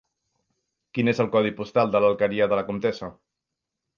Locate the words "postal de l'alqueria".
1.59-2.47